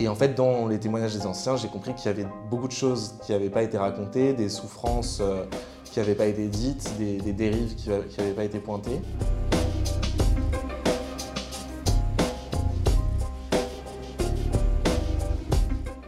[0.00, 2.72] Et en fait, dans les témoignages des anciens, j'ai compris qu'il y avait beaucoup de
[2.72, 5.44] choses qui n'avaient pas été racontées, des souffrances euh,
[5.84, 9.00] qui n'avaient pas été dites, des, des dérives qui n'avaient pas été pointées.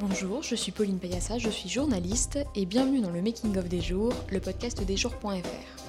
[0.00, 3.80] Bonjour, je suis Pauline Payassa, je suis journaliste et bienvenue dans le Making of des
[3.80, 5.86] jours, le podcast des jours.fr.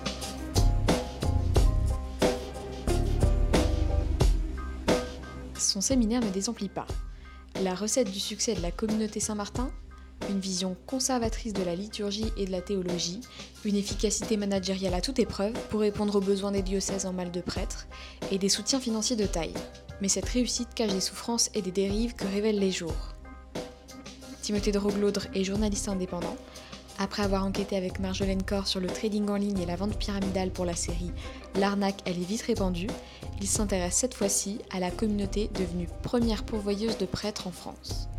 [5.57, 6.85] Son séminaire ne désemplit pas.
[7.63, 9.71] La recette du succès de la communauté Saint-Martin
[10.29, 13.20] Une vision conservatrice de la liturgie et de la théologie,
[13.65, 17.41] une efficacité managériale à toute épreuve pour répondre aux besoins des diocèses en mal de
[17.41, 17.88] prêtres,
[18.31, 19.55] et des soutiens financiers de taille.
[20.01, 23.15] Mais cette réussite cache des souffrances et des dérives que révèlent les jours.
[24.43, 26.37] Timothée de Roglaudre est journaliste indépendant.
[26.99, 30.49] Après avoir enquêté avec Marjolaine Corr sur le trading en ligne et la vente pyramidale
[30.49, 31.11] pour la série
[31.55, 32.87] L'arnaque, elle est vite répandue,
[33.39, 38.09] il s'intéresse cette fois-ci à la communauté devenue première pourvoyeuse de prêtres en France.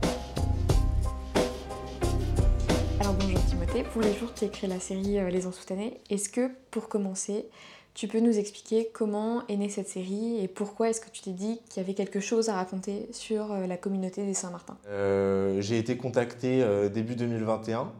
[3.00, 6.00] Alors bonjour Timothée, pour les jours tu écris la série euh, Les Ensoutanés.
[6.08, 7.46] Est-ce que pour commencer,
[7.94, 11.32] tu peux nous expliquer comment est née cette série et pourquoi est-ce que tu t'es
[11.32, 14.76] dit qu'il y avait quelque chose à raconter sur euh, la communauté des Saint-Martin?
[14.86, 17.90] Euh, J'ai été contacté début 2021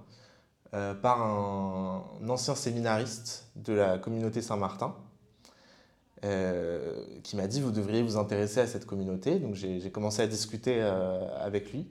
[0.71, 4.95] par un ancien séminariste de la communauté Saint-Martin
[6.25, 9.39] euh, qui m'a dit vous devriez vous intéresser à cette communauté.
[9.39, 11.87] Donc j'ai commencé à discuter euh, avec lui.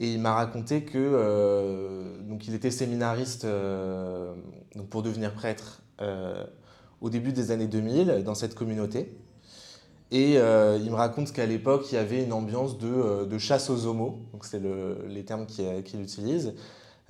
[0.00, 3.46] Et il m'a raconté que euh, donc il était séminariste
[4.74, 5.82] donc pour devenir prêtre
[7.00, 9.14] au début des années 2000 dans cette communauté.
[10.10, 13.86] Et il me raconte qu'à l'époque, il y avait une ambiance de, de chasse aux
[13.86, 16.54] homos, c'est le, les termes qu'il utilise,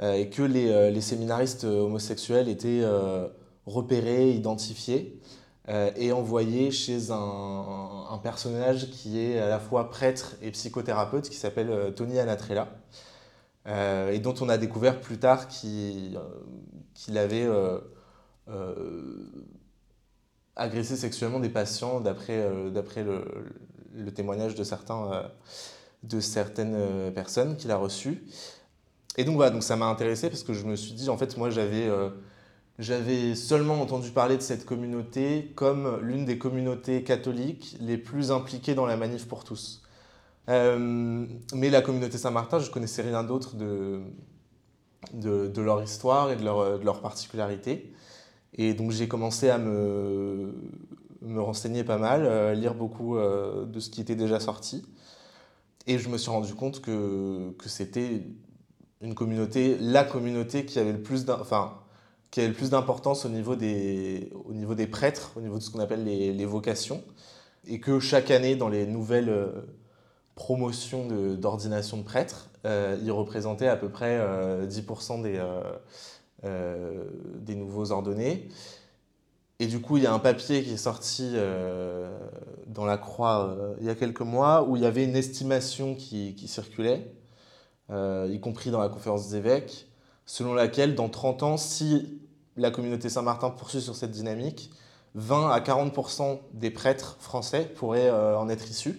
[0.02, 2.82] et que les, les, séminaristes homosexuels étaient
[3.66, 5.20] repérés, identifiés,
[5.70, 11.36] euh, et envoyé chez un, personnage qui est à la fois prêtre et psychothérapeute, qui
[11.36, 12.68] s'appelle euh, Tony Anatrella,
[13.66, 16.18] euh, et dont on a découvert plus tard qu'il
[17.16, 17.48] avait
[20.56, 22.44] agressé sexuellement des patients, d'après
[23.02, 23.32] le,
[23.94, 25.30] le, témoignage de, certains,
[26.02, 28.24] de certaines personnes qu'il a reçues.
[29.16, 31.36] Et donc voilà, donc ça m'a intéressé parce que je me suis dit, en fait,
[31.36, 31.88] moi j'avais
[32.78, 38.74] j'avais seulement entendu parler de cette communauté comme l'une des communautés catholiques les plus impliquées
[38.74, 39.82] dans la manif pour tous.
[40.48, 44.02] Euh, mais la communauté Saint-Martin, je ne connaissais rien d'autre de,
[45.12, 47.92] de, leur histoire et de leur, de leur particularité.
[48.54, 50.52] Et donc j'ai commencé à me,
[51.22, 54.84] me renseigner pas mal, à lire beaucoup euh, de ce qui était déjà sorti.
[55.86, 58.26] Et je me suis rendu compte que, que c'était
[59.00, 61.28] une communauté, la communauté qui avait le plus...
[61.28, 61.74] Enfin,
[62.34, 65.62] qui avait le plus d'importance au, niveau des, au niveau des prêtres, au niveau de
[65.62, 67.00] ce qu'on appelle les, vocations,
[67.64, 69.52] et que chaque année, dans les nouvelles euh,
[70.34, 71.06] promotions
[71.36, 75.22] d'ordination de, prêtres, euh, il représentait à peu près 10%
[76.44, 77.04] euh,
[77.38, 78.48] des, des nouveaux ordonnés.
[79.60, 81.36] Et du coup, il y a un papier qui est sorti
[82.66, 86.48] dans la Croix il y a quelques mois où il y avait une estimation qui
[86.48, 87.14] circulait,
[87.90, 89.88] y compris dans la conférence des évêques,
[90.26, 92.20] selon laquelle dans 30 ans, si
[92.56, 94.70] la communauté Saint-Martin poursuit sur cette dynamique,
[95.14, 98.92] 20 à 40% des prêtres français pourraient euh, en être issus.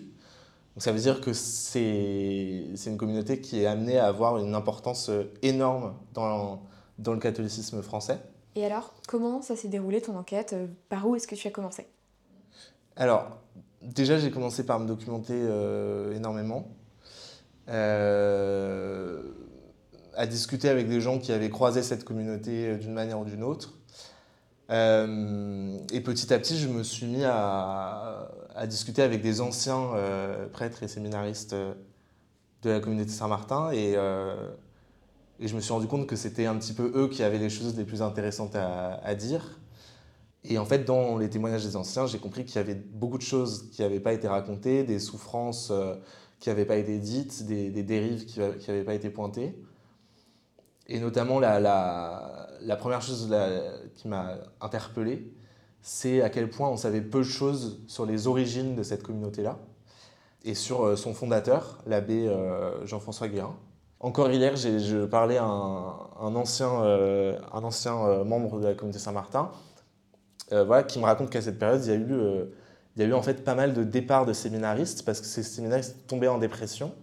[0.76, 5.10] Donc ça veut dire que c'est une communauté qui est amenée à avoir une importance
[5.10, 6.64] euh, énorme dans,
[7.00, 8.20] dans le catholicisme français.
[8.56, 10.54] Et alors, comment ça s'est déroulé ton enquête?
[10.54, 11.88] Euh, Par où est-ce que tu as commencé?
[12.96, 13.28] Alors,
[13.82, 15.38] déjà j'ai commencé par me documenter
[16.16, 16.66] énormément.
[17.70, 19.22] Euh,
[20.18, 23.44] à discuter avec des gens qui avaient croisé cette communauté euh, d'une manière ou d'une
[23.44, 23.74] autre.
[24.70, 28.30] Euh, et petit à petit, je me suis mis à,
[28.68, 29.90] discuter avec des anciens
[30.54, 33.96] prêtres et séminaristes de la communauté Saint-Martin et,
[35.42, 37.76] je me suis rendu compte que c'était un petit peu eux qui avaient les choses
[37.78, 39.60] les plus intéressantes à, dire.
[40.46, 43.24] Et en fait, dans les témoignages des anciens, j'ai compris qu'il y avait beaucoup de
[43.24, 45.72] choses qui n'avaient pas été racontées, des souffrances
[46.40, 49.56] qui n'avaient pas été dites, des, des dérives qui n'avaient pas été pointées.
[50.88, 53.34] Et notamment, la, la, première chose
[53.96, 55.32] qui m'a interpellé,
[55.82, 59.60] c'est à quel point on savait peu de choses sur les origines de cette communauté-là
[60.44, 63.56] et sur euh, son fondateur, l'abbé euh, Jean-François Guérin.
[64.00, 69.00] Encore hier, je parlais à un, un ancien, euh, un ancien membre de la communauté
[69.00, 69.50] Saint-Martin
[70.52, 72.14] voilà, qui me raconte qu'à cette période, il y, a eu,
[72.96, 75.44] il y a eu en fait pas mal de départs de séminaristes parce que ces
[75.44, 76.94] séminaristes tombaient en dépression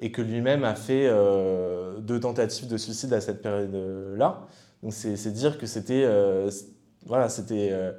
[0.00, 4.46] et que lui-même a fait euh, deux tentatives de suicide à cette période-là.
[4.82, 6.50] Donc c'est dire que c'était euh,
[7.06, 7.92] voilà, c'était euh,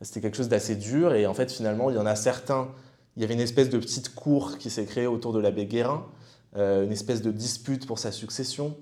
[0.00, 2.68] c'était quelque chose d'assez dur et en fait finalement il y en a certains,
[3.16, 6.06] il y avait une espèce de petite cour qui s'est créée autour de l'abbé Guérin
[6.56, 8.76] une espèce de dispute pour sa succession.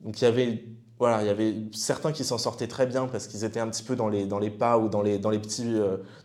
[0.00, 0.64] Donc il y avait,
[1.00, 3.82] voilà, il y avait certains qui s'en sortaient très bien parce qu'ils étaient un petit
[3.82, 5.74] peu dans les, dans les pas ou dans les, dans les, petits,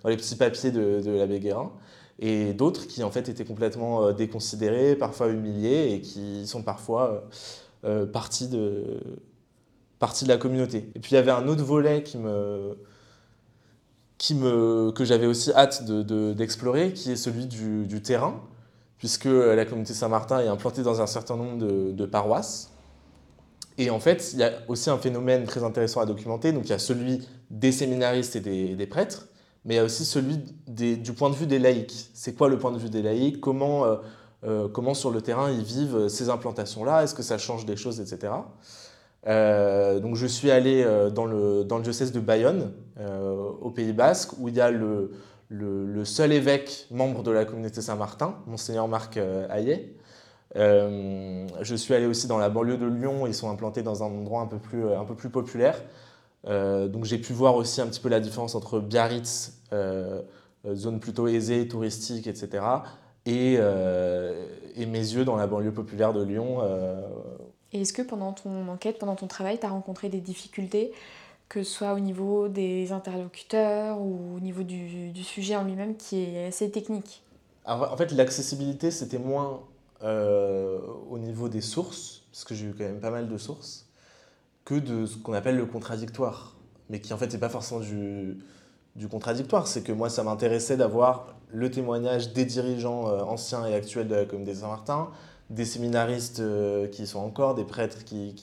[0.03, 1.71] dans les petits papiers de, de l'abbé Guérin
[2.19, 7.23] et d'autres qui en fait étaient complètement déconsidérés, parfois humiliés et qui sont parfois
[8.13, 8.99] partis de
[9.99, 10.89] partie de la communauté.
[10.95, 12.77] Et puis il y avait un autre volet qui me,
[14.17, 18.41] qui me, que j'avais aussi hâte d'explorer, de, qui est celui du, du, terrain,
[18.97, 22.71] puisque la communauté Saint-Martin est implantée dans un certain nombre de, paroisses.
[23.77, 26.51] Et en fait, il y a aussi un phénomène très intéressant à documenter.
[26.51, 28.39] Donc il y a celui des séminaristes et
[28.75, 29.27] des, prêtres,
[29.65, 30.37] mais il y a aussi celui
[30.67, 32.09] du point de vue des laïcs.
[32.13, 33.41] C'est quoi le point de vue des laïcs?
[33.41, 33.95] Comment, euh,
[34.45, 37.03] euh, comment sur le terrain ils vivent ces implantations-là?
[37.03, 38.31] Est-ce que ça change des choses, etc.
[39.27, 44.33] Euh, donc je suis allé euh, dans le, diocèse de Bayonne, euh, au Pays Basque,
[44.39, 45.11] où il y a le,
[45.49, 49.17] le, seul évêque membre de la communauté Saint-Martin, Monseigneur Marc
[49.49, 49.95] Hayet.
[50.55, 54.41] Je suis allé aussi dans la banlieue de Lyon, ils sont implantés dans un endroit
[54.41, 55.81] un peu plus, un peu plus populaire.
[56.45, 59.61] donc j'ai pu voir aussi un petit peu la différence entre Biarritz,
[60.73, 62.63] zone plutôt aisée, touristique, etc.,
[63.25, 66.61] et, et mes yeux dans la banlieue populaire de Lyon,
[67.75, 70.93] et est-ce que pendant ton enquête, pendant ton travail, tu as rencontré des difficultés,
[71.49, 76.23] que ce soit au niveau des interlocuteurs ou au niveau du, sujet en lui-même qui
[76.23, 77.21] est assez technique?
[77.65, 79.59] En fait, l'accessibilité, c'était moins
[80.03, 83.87] euh, au niveau des sources, parce que j'ai eu quand même pas mal de sources,
[84.65, 86.55] que de ce qu'on appelle le contradictoire.
[86.89, 88.37] Mais qui en fait n'est pas forcément du,
[88.95, 93.73] du contradictoire, c'est que moi ça m'intéressait d'avoir le témoignage des dirigeants euh, anciens et
[93.73, 95.09] actuels de la communauté Saint-Martin,
[95.49, 98.35] des séminaristes euh, qui sont encore, des prêtres qui,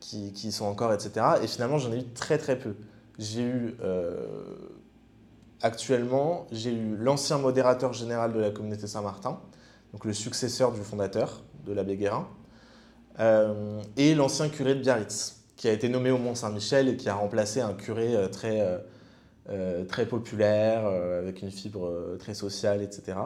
[0.00, 1.26] qui, qui sont encore, etc.
[1.42, 2.74] Et finalement, j'en ai eu très très peu.
[3.18, 3.76] J'ai eu,
[5.62, 9.38] actuellement, j'ai eu l'ancien modérateur général de la communauté Saint-Martin,
[9.92, 12.28] donc le successeur du fondateur de l'abbé Guérin,
[13.18, 17.14] euh, et l'ancien curé de Biarritz, qui a été nommé au Mont-Saint-Michel et qui a
[17.14, 18.82] remplacé un curé très,
[19.88, 23.18] très populaire, avec une fibre très sociale, etc.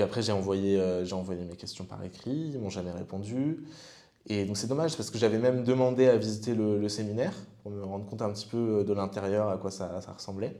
[0.00, 3.66] Puis après, j'ai envoyé, euh, j'ai envoyé mes questions par écrit, ils m'ont jamais répondu.
[4.26, 7.82] Et donc c'est dommage parce que j'avais même demandé à visiter le, séminaire pour me
[7.82, 10.56] rendre compte un petit peu euh, de l'intérieur, à quoi ça, ressemblait.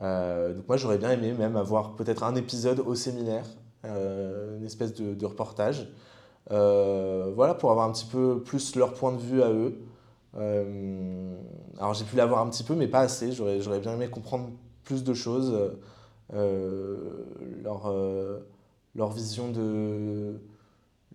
[0.00, 3.44] Euh, donc moi j'aurais bien aimé même avoir peut-être un épisode au séminaire,
[3.84, 5.88] une espèce de, reportage,
[6.48, 9.78] voilà pour avoir un petit peu plus leur point de vue à eux.
[11.78, 14.50] alors j'ai pu l'avoir un petit peu mais pas assez, j'aurais bien aimé comprendre
[14.84, 15.56] plus de choses,
[16.32, 17.92] leur
[18.94, 20.34] leur vision de,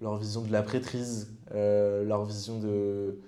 [0.02, 3.20] leur vision de la prêtrise, euh, leur vision de,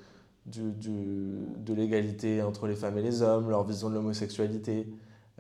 [0.45, 4.87] de l'égalité entre les femmes et les hommes, leur vision de l'homosexualité.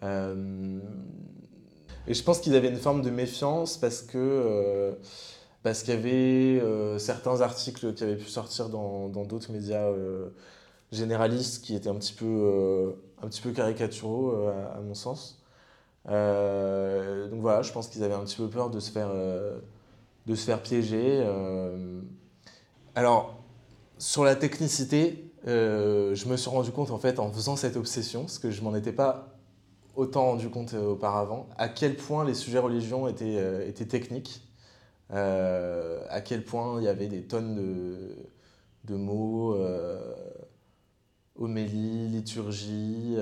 [0.03, 0.79] Euh,
[2.09, 4.91] et je pense qu'ils avaient une forme de méfiance parce que euh,
[5.63, 9.89] parce qu'il y avait certains articles qui avaient pu sortir dans d'autres médias
[10.91, 15.39] généralistes qui étaient un petit peu, un petit peu caricaturaux à mon sens.
[16.07, 19.59] Euh, donc voilà, je pense qu'ils avaient un petit peu peur de se faire, euh,
[20.25, 21.21] de se faire piéger.
[21.23, 22.01] Euh.
[22.95, 23.37] Alors,
[23.97, 28.39] sur la technicité, je me suis rendu compte en fait en faisant cette obsession, parce
[28.39, 29.38] que je m'en étais pas
[29.99, 34.41] autant rendu compte auparavant, à quel point les sujets religion étaient, étaient techniques,
[35.11, 38.15] à quel point il y avait des tonnes de,
[38.85, 39.57] de mots,
[41.35, 43.17] homélie, liturgie.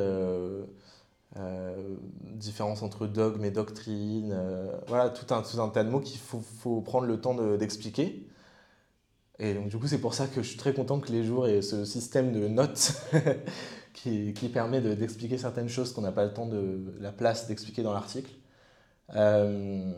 [1.39, 5.99] Euh, différence entre dogme et doctrine, euh, voilà, tout un, tout un tas de mots
[5.99, 8.26] qu'il faut, faut, prendre le temps d'expliquer.
[9.39, 11.47] Et donc du coup, c'est pour ça que je suis très content que les jours
[11.47, 12.93] aient ce système de notes
[13.93, 17.83] qui, qui, permet d'expliquer certaines choses qu'on n'a pas le temps de la place d'expliquer
[17.83, 18.31] dans l'article.
[19.15, 19.91] Euh,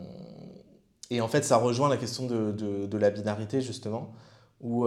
[1.10, 4.12] et en fait, ça rejoint la question de, de, la binarité, justement,
[4.60, 4.86] où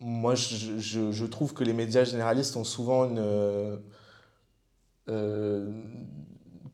[0.00, 3.80] moi, je, je, trouve que les médias généralistes ont souvent une
[5.08, 5.70] euh,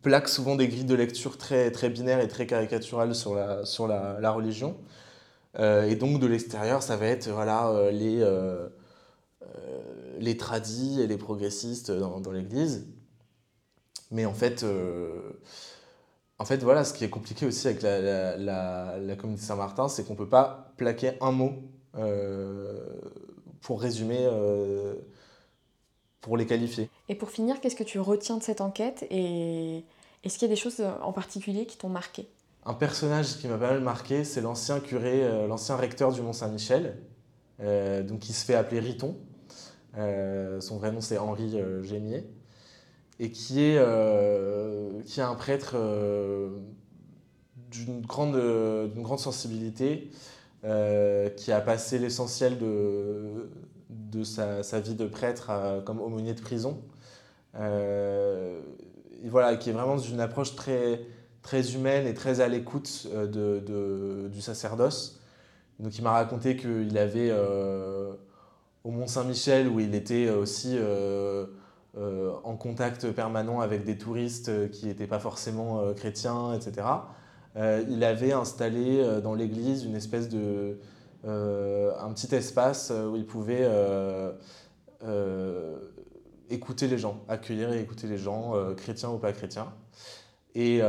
[0.02, 3.86] plaque souvent des grilles de lecture très, très binaires et très caricaturales sur la, sur
[3.88, 4.76] la religion.
[5.58, 8.22] Euh, et donc de l'extérieur, ça va être voilà, euh, les,
[10.18, 12.86] les tradis et les progressistes dans, dans l'Église.
[14.10, 14.64] Mais en fait,
[16.38, 20.04] en fait, voilà, ce qui est compliqué aussi avec la, la, la communauté Saint-Martin, c'est
[20.04, 21.52] qu'on ne peut pas plaquer un mot
[23.60, 24.28] pour résumer
[26.20, 26.90] pour les qualifier.
[27.08, 29.84] Et pour finir, qu'est-ce que tu retiens de cette enquête et
[30.24, 32.28] est-ce qu'il y a des choses en particulier qui t'ont marqué?
[32.64, 36.98] Un personnage qui m'a pas mal marqué, c'est l'ancien curé, euh, l'ancien recteur du Mont-Saint-Michel,
[37.60, 39.16] euh, qui se fait appeler Riton.
[39.96, 42.26] Euh, son vrai nom c'est Henri Gémier
[43.18, 45.76] et qui est, un prêtre
[47.70, 50.10] d'une grande, sensibilité,
[50.62, 55.50] qui a passé l'essentiel de, sa, vie de prêtre
[55.84, 56.80] comme aumônier de prison.
[57.54, 61.00] voilà, qui est vraiment une approche très,
[61.48, 65.20] très humaine et très à l'écoute de, du sacerdoce.
[65.78, 67.32] Donc il m'a raconté qu'il avait
[68.84, 70.76] au Mont Saint-Michel, où il était aussi
[71.96, 76.86] euh, en contact permanent avec des touristes euh, qui n'étaient pas forcément euh, chrétiens, etc.
[77.88, 80.78] il avait installé dans l'église une espèce de...
[81.24, 83.68] un petit espace où il pouvait
[86.50, 89.72] écouter les gens, accueillir et écouter les gens, chrétiens ou pas chrétiens.
[90.54, 90.80] Et,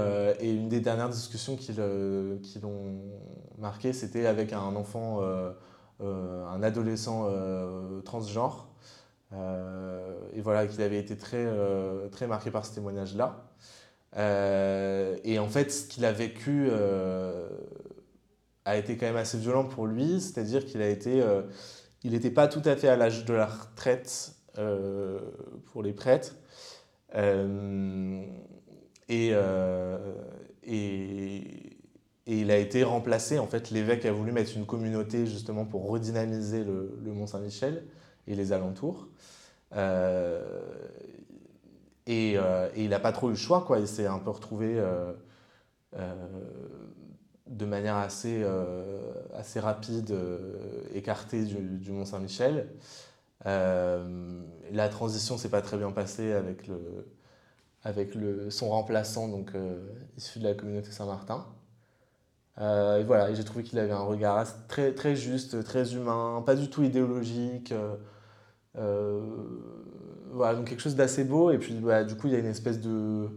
[0.41, 3.01] une des dernières discussions qui l'ont
[3.57, 5.21] marqué, c'était avec un enfant,
[6.01, 7.29] un adolescent
[8.03, 8.69] transgenre,
[9.33, 13.45] euh, et voilà, qu'il avait été très, euh, très marqué par ce témoignage-là.
[14.17, 16.69] Euh, et en fait, ce qu'il a vécu
[18.65, 21.23] a été quand même assez violent pour lui, c'est-à-dire qu'il a été,
[22.03, 24.33] il n'était pas tout à fait à l'âge de la retraite
[25.71, 26.35] pour les prêtres.
[29.09, 29.31] Et,
[30.63, 31.37] et,
[32.27, 33.39] et, il a été remplacé.
[33.39, 37.83] En fait, l'évêque a voulu mettre une communauté justement pour redynamiser le, le Mont Saint-Michel
[38.27, 39.09] et les alentours.
[39.75, 40.61] Euh,
[42.09, 43.79] euh, et, il n'a pas trop eu le choix, quoi.
[43.79, 45.13] Il s'est un peu retrouvé euh,
[47.47, 48.43] de manière assez,
[49.33, 50.15] assez rapide,
[50.93, 52.69] écarté du, Mont Saint-Michel.
[53.45, 57.07] la transition s'est pas très bien passée avec, le,
[57.83, 58.13] avec
[58.49, 59.51] son remplaçant, donc
[60.17, 61.45] issu de la communauté Saint-Martin.
[62.57, 66.83] et voilà, j'ai trouvé qu'il avait un regard très, juste, très humain, pas du tout
[66.83, 67.73] idéologique.
[68.79, 69.19] Euh,
[70.31, 71.51] voilà, donc quelque chose d'assez beau.
[71.51, 73.29] Et puis, bah, du coup, il y a une espèce de.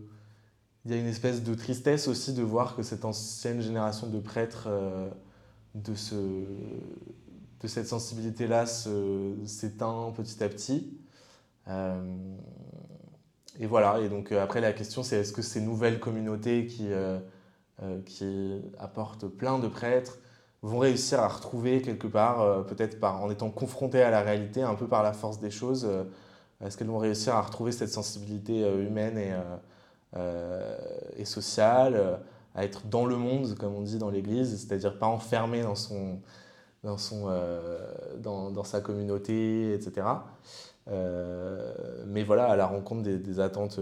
[0.85, 4.19] Il y a une espèce de tristesse aussi de voir que cette ancienne génération de
[4.19, 5.09] prêtres euh,
[5.77, 10.93] de, ce, de cette sensibilité-là s'éteint petit à petit.
[11.69, 12.03] Euh,
[13.61, 16.89] et voilà, et donc après la question c'est est-ce que ces nouvelles communautés qui,
[18.07, 20.19] qui apportent plein de prêtres
[20.63, 24.75] vont réussir à retrouver quelque part, euh, peut-être en étant confrontés à la réalité, un
[24.75, 26.05] peu par la force des choses, euh,
[26.65, 29.33] est-ce qu'elles vont réussir à retrouver cette sensibilité euh, humaine et,
[31.17, 32.21] et sociale,
[32.55, 36.21] à être dans le monde, comme on dit dans l'Église, c'est-à-dire pas enfermé dans, son,
[36.85, 37.31] dans, son,
[38.19, 40.07] dans, sa communauté, etc.
[40.89, 43.81] mais voilà, à la rencontre des, attentes,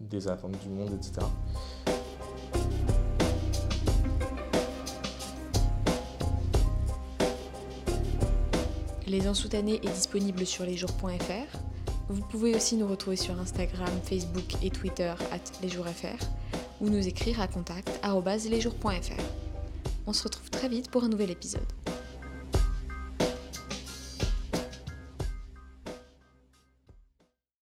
[0.00, 1.26] des attentes du monde, etc.
[9.06, 11.58] Les Ensoutanés est disponible sur lesjours.fr.
[12.08, 16.24] Vous pouvez aussi nous retrouver sur Instagram, Facebook et Twitter at lesjoursfr
[16.80, 18.00] ou nous écrire à contact
[18.50, 19.22] lesjours.fr.
[20.08, 21.85] On se retrouve très vite pour un nouvel épisode.